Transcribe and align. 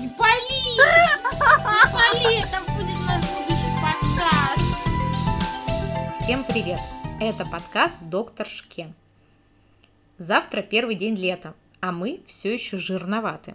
Не 0.00 0.08
пали! 0.08 0.62
Не 0.64 0.78
пали! 1.92 2.38
Это 2.38 2.58
будет 2.72 2.98
наш 3.06 3.20
будущий 3.20 3.74
подкаст! 3.82 4.64
Всем 6.18 6.42
привет! 6.44 6.80
Это 7.20 7.44
подкаст 7.44 7.98
«Доктор 8.08 8.46
Шке». 8.46 8.94
Завтра 10.16 10.62
первый 10.62 10.94
день 10.94 11.16
лета, 11.16 11.52
а 11.80 11.92
мы 11.92 12.22
все 12.24 12.54
еще 12.54 12.78
жирноваты. 12.78 13.54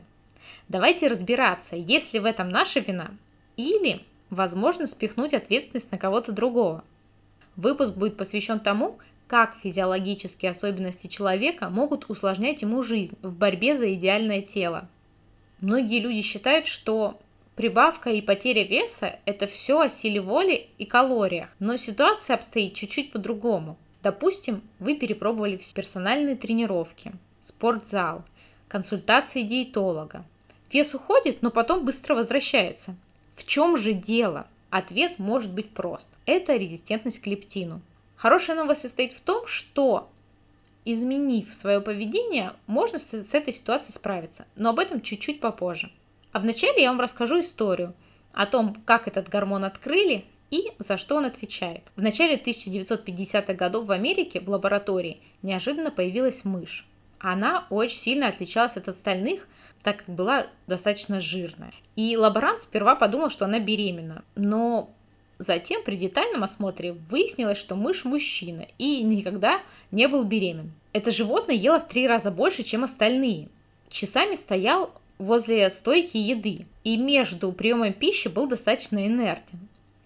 Давайте 0.69 1.07
разбираться, 1.07 1.75
есть 1.77 2.13
ли 2.13 2.19
в 2.19 2.25
этом 2.25 2.49
наша 2.49 2.79
вина 2.79 3.09
или, 3.57 4.05
возможно, 4.29 4.85
спихнуть 4.85 5.33
ответственность 5.33 5.91
на 5.91 5.97
кого-то 5.97 6.31
другого. 6.31 6.83
Выпуск 7.55 7.95
будет 7.95 8.17
посвящен 8.17 8.59
тому, 8.59 8.99
как 9.25 9.55
физиологические 9.55 10.51
особенности 10.51 11.07
человека 11.07 11.71
могут 11.71 12.07
усложнять 12.07 12.61
ему 12.61 12.83
жизнь 12.83 13.17
в 13.23 13.33
борьбе 13.33 13.73
за 13.75 13.91
идеальное 13.95 14.43
тело. 14.43 14.87
Многие 15.65 15.99
люди 15.99 16.21
считают, 16.21 16.67
что 16.67 17.19
прибавка 17.55 18.11
и 18.11 18.21
потеря 18.21 18.63
веса– 18.63 19.17
это 19.25 19.47
все 19.47 19.79
о 19.79 19.89
силе 19.89 20.21
воли 20.21 20.69
и 20.77 20.85
калориях, 20.85 21.49
но 21.57 21.75
ситуация 21.75 22.35
обстоит 22.35 22.75
чуть-чуть 22.75 23.11
по-другому. 23.11 23.75
Допустим, 24.03 24.61
вы 24.77 24.93
перепробовали 24.93 25.59
персональные 25.73 26.35
тренировки, 26.35 27.13
спортзал, 27.41 28.23
консультации 28.67 29.41
диетолога. 29.41 30.23
Вес 30.71 30.93
уходит, 30.93 31.41
но 31.41 31.49
потом 31.49 31.83
быстро 31.83 32.13
возвращается. 32.13 32.95
В 33.33 33.43
чем 33.43 33.75
же 33.75 33.93
дело? 33.93 34.45
Ответ 34.69 35.17
может 35.17 35.51
быть 35.51 35.71
прост. 35.71 36.11
Это 36.27 36.57
резистентность 36.57 37.23
к 37.23 37.25
лептину. 37.25 37.81
Хорошая 38.17 38.55
новость 38.55 38.81
состоит 38.81 39.13
в 39.13 39.21
том, 39.21 39.47
что 39.47 40.11
изменив 40.85 41.53
свое 41.53 41.81
поведение, 41.81 42.53
можно 42.67 42.99
с 42.99 43.35
этой 43.35 43.51
ситуацией 43.51 43.93
справиться. 43.93 44.45
Но 44.55 44.69
об 44.69 44.79
этом 44.79 45.01
чуть-чуть 45.01 45.39
попозже. 45.39 45.91
А 46.31 46.39
вначале 46.39 46.83
я 46.83 46.89
вам 46.89 47.01
расскажу 47.01 47.39
историю 47.39 47.93
о 48.33 48.45
том, 48.45 48.75
как 48.85 49.07
этот 49.07 49.29
гормон 49.29 49.63
открыли 49.63 50.25
и 50.51 50.71
за 50.77 50.97
что 50.97 51.15
он 51.15 51.25
отвечает. 51.25 51.83
В 51.95 52.01
начале 52.01 52.37
1950-х 52.37 53.53
годов 53.53 53.85
в 53.85 53.91
Америке 53.91 54.39
в 54.39 54.49
лаборатории 54.49 55.21
неожиданно 55.41 55.91
появилась 55.91 56.45
мышь. 56.45 56.85
Она 57.19 57.65
очень 57.69 57.97
сильно 57.97 58.27
отличалась 58.27 58.77
от 58.77 58.87
остальных, 58.87 59.47
так 59.81 60.05
как 60.05 60.13
была 60.13 60.47
достаточно 60.67 61.19
жирная. 61.19 61.73
И 61.95 62.15
лаборант 62.17 62.61
сперва 62.61 62.95
подумал, 62.95 63.29
что 63.29 63.45
она 63.45 63.59
беременна, 63.59 64.23
но 64.35 64.89
Затем 65.37 65.83
при 65.83 65.97
детальном 65.97 66.43
осмотре 66.43 66.93
выяснилось, 66.93 67.57
что 67.57 67.75
мышь 67.75 68.05
мужчина 68.05 68.67
и 68.77 69.03
никогда 69.03 69.61
не 69.91 70.07
был 70.07 70.23
беремен. 70.23 70.71
Это 70.95 71.11
животное 71.11 71.57
ело 71.57 71.77
в 71.77 71.85
три 71.85 72.07
раза 72.07 72.31
больше, 72.31 72.63
чем 72.63 72.85
остальные. 72.85 73.49
Часами 73.89 74.35
стоял 74.35 74.93
возле 75.17 75.69
стойки 75.69 76.15
еды 76.15 76.67
и 76.85 76.95
между 76.95 77.51
приемом 77.51 77.91
пищи 77.91 78.29
был 78.29 78.47
достаточно 78.47 79.05
инертен. 79.05 79.59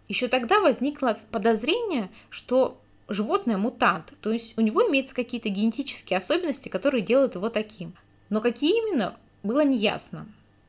Еще 0.08 0.28
тогда 0.28 0.60
возникло 0.60 1.16
подозрение, 1.30 2.10
что 2.32 2.82
животное 3.08 3.58
мутант, 3.58 4.14
то 4.22 4.32
есть 4.32 4.58
у 4.58 4.62
него 4.62 4.82
имеются 4.90 5.14
какие-то 5.14 5.50
генетические 5.50 6.18
особенности, 6.18 6.70
которые 6.70 7.02
делают 7.02 7.36
его 7.36 7.50
таким. 7.50 7.94
Но 8.30 8.42
какие 8.42 8.72
именно, 8.72 9.16
было 9.44 9.64
неясно. 9.64 10.26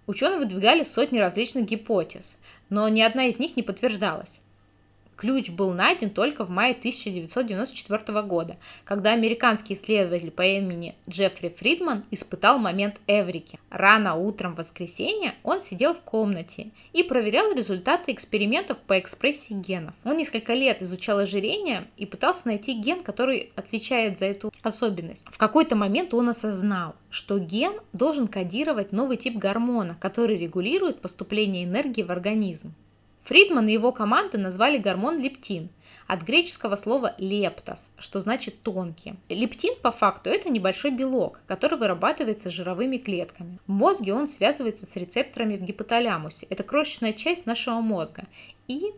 Ученые 0.06 0.38
выдвигали 0.38 0.82
сотни 0.82 1.18
различных 1.18 1.64
гипотез, 1.64 2.36
но 2.68 2.86
ни 2.90 3.00
одна 3.00 3.24
из 3.24 3.38
них 3.38 3.56
не 3.56 3.62
подтверждалась. 3.62 4.42
Ключ 5.20 5.50
был 5.50 5.74
найден 5.74 6.08
только 6.08 6.46
в 6.46 6.48
мае 6.48 6.72
1994 6.72 8.22
года, 8.22 8.56
когда 8.84 9.12
американский 9.12 9.74
исследователь 9.74 10.30
по 10.30 10.40
имени 10.40 10.94
Джеффри 11.10 11.50
Фридман 11.50 12.04
испытал 12.10 12.58
момент 12.58 13.02
Эврики. 13.06 13.58
Рано 13.68 14.14
утром 14.14 14.54
в 14.54 14.58
воскресенье 14.60 15.34
он 15.42 15.60
сидел 15.60 15.92
в 15.92 16.00
комнате 16.00 16.70
и 16.94 17.02
проверял 17.02 17.52
результаты 17.52 18.12
экспериментов 18.12 18.78
по 18.78 18.98
экспрессии 18.98 19.52
генов. 19.52 19.94
Он 20.04 20.16
несколько 20.16 20.54
лет 20.54 20.80
изучал 20.80 21.18
ожирение 21.18 21.86
и 21.98 22.06
пытался 22.06 22.46
найти 22.46 22.72
ген, 22.72 23.02
который 23.02 23.52
отвечает 23.56 24.16
за 24.16 24.24
эту 24.24 24.50
особенность. 24.62 25.26
В 25.30 25.36
какой-то 25.36 25.76
момент 25.76 26.14
он 26.14 26.30
осознал, 26.30 26.94
что 27.10 27.38
ген 27.38 27.74
должен 27.92 28.26
кодировать 28.26 28.92
новый 28.92 29.18
тип 29.18 29.36
гормона, 29.36 29.98
который 30.00 30.38
регулирует 30.38 31.02
поступление 31.02 31.64
энергии 31.64 32.04
в 32.04 32.10
организм. 32.10 32.72
Фридман 33.22 33.68
и 33.68 33.72
его 33.72 33.92
команда 33.92 34.38
назвали 34.38 34.78
гормон 34.78 35.20
лептин 35.20 35.70
от 36.06 36.22
греческого 36.22 36.74
слова 36.74 37.14
лептос, 37.18 37.92
что 37.96 38.20
значит 38.20 38.62
тонкий. 38.62 39.14
Лептин 39.28 39.74
по 39.80 39.92
факту 39.92 40.30
это 40.30 40.50
небольшой 40.50 40.90
белок, 40.90 41.40
который 41.46 41.78
вырабатывается 41.78 42.50
жировыми 42.50 42.96
клетками. 42.96 43.60
В 43.66 43.70
мозге 43.70 44.14
он 44.14 44.28
связывается 44.28 44.86
с 44.86 44.96
рецепторами 44.96 45.56
в 45.56 45.62
гипоталямусе. 45.62 46.46
Это 46.50 46.64
крошечная 46.64 47.12
часть 47.12 47.46
нашего 47.46 47.80
мозга. 47.80 48.24
И 48.66 48.92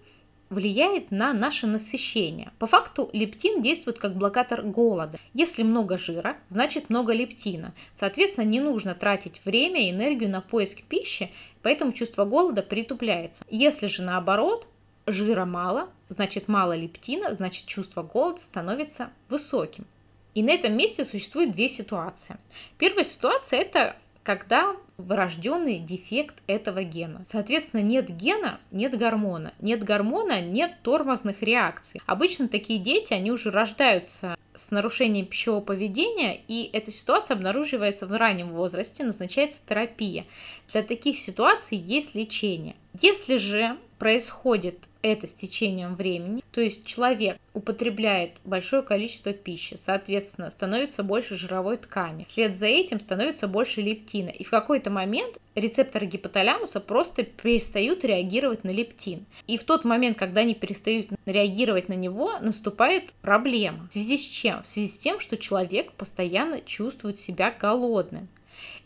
влияет 0.52 1.10
на 1.10 1.32
наше 1.32 1.66
насыщение. 1.66 2.52
По 2.58 2.66
факту 2.66 3.08
лептин 3.12 3.60
действует 3.60 3.98
как 3.98 4.16
блокатор 4.16 4.62
голода. 4.62 5.18
Если 5.32 5.62
много 5.62 5.96
жира, 5.96 6.36
значит 6.50 6.90
много 6.90 7.12
лептина. 7.12 7.74
Соответственно, 7.94 8.44
не 8.44 8.60
нужно 8.60 8.94
тратить 8.94 9.44
время 9.44 9.88
и 9.88 9.90
энергию 9.90 10.30
на 10.30 10.42
поиск 10.42 10.82
пищи, 10.82 11.32
поэтому 11.62 11.92
чувство 11.92 12.24
голода 12.24 12.62
притупляется. 12.62 13.44
Если 13.50 13.86
же 13.86 14.02
наоборот, 14.02 14.68
жира 15.06 15.46
мало, 15.46 15.88
значит 16.08 16.48
мало 16.48 16.76
лептина, 16.76 17.34
значит 17.34 17.66
чувство 17.66 18.02
голода 18.02 18.40
становится 18.40 19.10
высоким. 19.28 19.86
И 20.34 20.42
на 20.42 20.50
этом 20.50 20.76
месте 20.76 21.04
существует 21.04 21.52
две 21.52 21.68
ситуации. 21.68 22.36
Первая 22.78 23.04
ситуация– 23.04 23.60
это 23.62 23.96
когда 24.22 24.76
врожденный 24.98 25.78
дефект 25.78 26.42
этого 26.46 26.84
гена. 26.84 27.22
Соответственно, 27.24 27.80
нет 27.80 28.10
гена, 28.10 28.60
нет 28.70 28.96
гормона. 28.96 29.52
Нет 29.60 29.82
гормона, 29.82 30.40
нет 30.40 30.76
тормозных 30.82 31.42
реакций. 31.42 32.00
Обычно 32.06 32.48
такие 32.48 32.78
дети, 32.78 33.12
они 33.12 33.32
уже 33.32 33.50
рождаются 33.50 34.36
с 34.54 34.70
нарушением 34.70 35.26
пищевого 35.26 35.60
поведения, 35.60 36.40
и 36.46 36.68
эта 36.72 36.90
ситуация 36.90 37.34
обнаруживается 37.36 38.06
в 38.06 38.12
раннем 38.12 38.50
возрасте, 38.50 39.02
назначается 39.02 39.62
терапия. 39.66 40.26
Для 40.68 40.82
таких 40.82 41.18
ситуаций 41.18 41.78
есть 41.78 42.14
лечение. 42.14 42.76
Если 43.00 43.36
же 43.36 43.78
происходит 43.98 44.88
это 45.02 45.26
с 45.26 45.34
течением 45.34 45.96
времени, 45.96 46.42
то 46.52 46.60
есть 46.60 46.86
человек 46.86 47.36
употребляет 47.54 48.32
большое 48.44 48.82
количество 48.82 49.32
пищи, 49.32 49.74
соответственно, 49.74 50.50
становится 50.50 51.02
больше 51.02 51.36
жировой 51.36 51.76
ткани. 51.76 52.22
Вслед 52.22 52.56
за 52.56 52.66
этим 52.66 53.00
становится 53.00 53.48
больше 53.48 53.82
лептина. 53.82 54.30
И 54.30 54.44
в 54.44 54.50
какой-то 54.50 54.90
момент 54.90 55.38
рецепторы 55.54 56.06
гипоталямуса 56.06 56.80
просто 56.80 57.24
перестают 57.24 58.04
реагировать 58.04 58.64
на 58.64 58.70
лептин. 58.70 59.26
И 59.46 59.58
в 59.58 59.64
тот 59.64 59.84
момент, 59.84 60.18
когда 60.18 60.42
они 60.42 60.54
перестают 60.54 61.08
реагировать 61.26 61.88
на 61.88 61.94
него, 61.94 62.38
наступает 62.40 63.12
проблема. 63.20 63.88
В 63.88 63.92
связи 63.92 64.16
с 64.16 64.26
чем? 64.26 64.62
В 64.62 64.66
связи 64.66 64.88
с 64.88 64.98
тем, 64.98 65.20
что 65.20 65.36
человек 65.36 65.92
постоянно 65.92 66.60
чувствует 66.60 67.18
себя 67.18 67.54
голодным. 67.58 68.28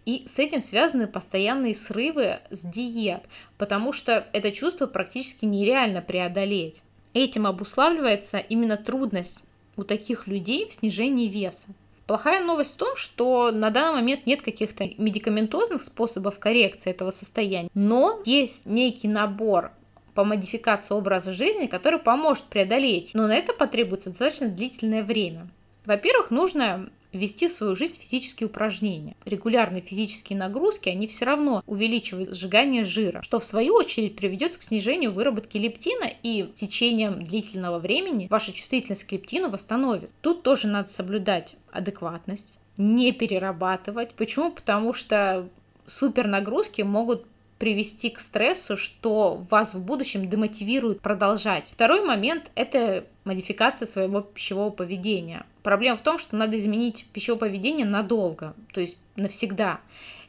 И 0.06 0.22
с 0.25 0.39
этим 0.39 0.62
связаны 0.62 1.09
постоянные 1.09 1.75
срывы 1.75 2.39
с 2.50 2.65
диет, 2.65 3.25
потому 3.59 3.93
что 3.93 4.27
это 4.33 4.53
чувство 4.53 4.87
практически 4.87 5.44
нереально 5.44 6.00
преодолеть. 6.00 6.83
Этим 7.12 7.47
обуславливается 7.47 8.39
именно 8.39 8.77
трудность 8.77 9.43
у 9.77 9.83
таких 9.83 10.28
людей 10.28 10.66
в 10.66 10.72
снижении 10.72 11.28
веса. 11.28 11.69
Плохая 12.06 12.45
новость 12.45 12.75
в 12.75 12.78
том, 12.78 12.95
что 12.95 13.50
на 13.50 13.71
данный 13.71 14.00
момент 14.00 14.27
нет 14.27 14.43
каких-то 14.43 14.89
медикаментозных 14.97 15.83
способов 15.83 16.39
коррекции 16.39 16.91
этого 16.91 17.11
состояния, 17.11 17.69
но 17.75 18.22
есть 18.25 18.65
некий 18.65 19.09
набор 19.09 19.72
по 20.15 20.25
модификации 20.25 20.95
образа 20.95 21.33
жизни, 21.33 21.66
который 21.66 21.99
поможет 21.99 22.45
преодолеть, 22.45 23.11
но 23.15 23.27
на 23.27 23.34
это 23.34 23.53
потребуется 23.53 24.11
достаточно 24.11 24.49
длительное 24.49 25.03
время. 25.03 25.49
Во-первых, 25.84 26.31
нужно 26.31 26.91
ввести 27.12 27.49
в 27.49 27.53
свою 27.53 27.75
жизнь 27.75 27.99
физические 28.00 28.49
упражнения. 28.49 29.15
Регулярные 29.25 29.83
физические 29.83 30.39
нагрузки, 30.39 30.89
они 30.89 31.06
все 31.06 31.25
равно 31.25 31.62
увеличивают 31.67 32.34
сжигание 32.34 32.84
жира, 32.84 33.22
что 33.22 33.39
в 33.39 33.45
свою 33.45 33.75
очередь 33.75 34.16
приведет 34.16 34.57
к 34.57 34.63
снижению 34.63 35.13
выработки 35.13 35.59
лептина 35.59 36.10
и 36.22 36.51
течением 36.54 37.22
длительного 37.22 37.78
времени 37.78 38.28
ваша 38.30 38.53
чувствительность 38.53 39.04
к 39.04 39.13
лептину 39.13 39.51
восстановится. 39.51 40.15
Тут 40.21 40.42
тоже 40.42 40.66
надо 40.69 40.89
соблюдать 40.89 41.57
адекватность, 41.71 42.60
не 42.78 43.13
перерабатывать. 43.13 44.15
Почему? 44.15 44.53
Потому 44.53 44.92
что 44.92 45.48
супер 45.86 46.27
нагрузки 46.27 46.83
могут 46.83 47.27
привести 47.59 48.10
к 48.10 48.19
стрессу, 48.19 48.77
что 48.77 49.42
вас 49.51 49.75
в 49.75 49.83
будущем 49.83 50.28
демотивирует 50.28 51.01
продолжать. 51.01 51.71
Второй 51.72 52.04
момент– 52.04 52.51
это 52.54 53.07
модификация 53.27 53.87
своего 53.87 54.23
пищевого 54.23 54.71
поведения. 54.71 55.45
Проблема 55.63 55.97
в 55.97 56.03
том, 56.03 56.19
что 56.19 56.37
надо 56.37 56.57
изменить 56.57 57.07
пищевое 57.13 57.41
поведение 57.41 57.84
надолго, 57.84 58.55
то 58.73 58.81
есть 58.81 58.97
навсегда. 59.17 59.81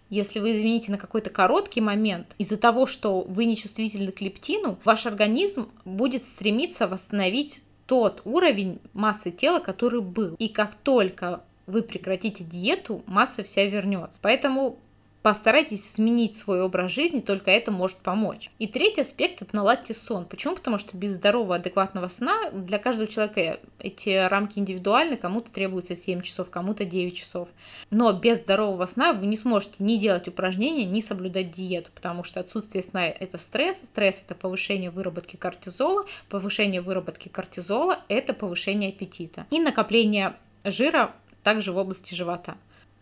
Если 0.09 0.39
вы 0.39 0.53
измените 0.53 0.91
на 0.91 0.97
какой-то 0.97 1.29
короткий 1.29 1.81
момент, 1.81 2.33
из-за 2.37 2.57
того, 2.57 2.85
что 2.85 3.21
вы 3.21 3.45
не 3.45 3.55
чувствительны 3.55 4.11
к 4.11 4.21
лептину, 4.21 4.79
ваш 4.83 5.05
организм 5.05 5.69
будет 5.85 6.23
стремиться 6.23 6.87
восстановить 6.87 7.63
тот 7.85 8.21
уровень 8.25 8.79
массы 8.93 9.31
тела, 9.31 9.59
который 9.59 10.01
был. 10.01 10.35
И 10.39 10.47
как 10.47 10.75
только 10.75 11.41
вы 11.65 11.81
прекратите 11.81 12.43
диету, 12.43 13.03
масса 13.05 13.43
вся 13.43 13.65
вернется. 13.65 14.19
Поэтому 14.21 14.79
Постарайтесь 15.27 15.91
сменить 15.91 16.37
свой 16.37 16.61
образ 16.61 16.89
жизни, 16.89 17.19
только 17.19 17.51
это 17.51 17.69
может 17.69 17.97
помочь. 17.97 18.49
И 18.59 18.67
третий 18.67 19.01
аспект– 19.01 19.41
это 19.41 19.53
наладьте 19.57 19.93
сон. 19.93 20.23
Почему? 20.23 20.55
Потому 20.55 20.77
что 20.77 20.95
без 20.95 21.15
здорового, 21.15 21.55
адекватного 21.55 22.07
сна 22.07 22.49
для 22.51 22.79
каждого 22.79 23.07
человека 23.07 23.59
эти 23.77 24.25
рамки 24.25 24.57
индивидуальны, 24.57 25.17
кому-то 25.17 25.51
требуется 25.51 25.95
7 25.95 26.21
часов, 26.21 26.49
кому-то 26.49 26.85
9 26.85 27.13
часов. 27.13 27.49
Но 27.89 28.13
без 28.13 28.39
здорового 28.39 28.85
сна 28.85 29.11
вы 29.11 29.25
не 29.25 29.35
сможете 29.35 29.83
ни 29.83 29.97
делать 29.97 30.29
упражнения, 30.29 30.85
ни 30.85 31.01
соблюдать 31.01 31.51
диету, 31.51 31.91
потому 31.93 32.23
что 32.23 32.39
отсутствие 32.39 32.81
сна– 32.81 33.05
это 33.09 33.37
стресс, 33.37 33.83
стресс– 33.83 34.23
это 34.25 34.33
повышение 34.33 34.91
выработки 34.91 35.35
кортизола, 35.35 36.05
повышение 36.29 36.79
выработки 36.79 37.27
кортизола– 37.27 37.99
это 38.07 38.33
повышение 38.33 38.91
аппетита. 38.91 39.45
И 39.49 39.59
накопление 39.59 40.35
жира 40.63 41.13
также 41.43 41.73
в 41.73 41.77
области 41.77 42.13
живота. 42.13 42.55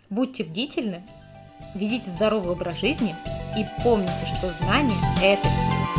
Будьте 0.10 0.44
бдительны, 0.44 1.04
ведите 1.74 2.10
здоровый 2.10 2.52
образ 2.52 2.80
жизни 2.80 3.16
и 3.58 3.66
помните, 3.84 4.26
что 4.26 4.48
знание– 4.48 4.98
это 5.24 5.50
сила. 5.50 5.95